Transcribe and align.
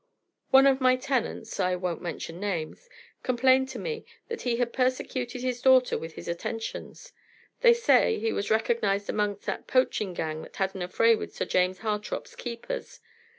One 0.49 0.65
of 0.65 0.81
my 0.81 0.95
tenants 0.95 1.59
I 1.59 1.75
won't 1.75 2.01
mention 2.01 2.39
names 2.39 2.89
complained 3.21 3.69
to 3.69 3.77
me 3.77 4.03
that 4.29 4.41
he 4.41 4.55
had 4.55 4.73
persecuted 4.73 5.43
his 5.43 5.61
daughter 5.61 5.95
with 5.95 6.13
his 6.15 6.27
attentions. 6.27 7.13
They 7.59 7.75
say, 7.75 8.17
he 8.17 8.33
was 8.33 8.49
recognized 8.49 9.11
among 9.11 9.35
that 9.45 9.67
poaching 9.67 10.15
gang 10.15 10.41
that 10.41 10.55
had 10.55 10.73
an 10.73 10.81
affray 10.81 11.13
with 11.15 11.35
Sir 11.35 11.45
James 11.45 11.81
Hartrop's 11.81 12.35
keepers. 12.35 12.99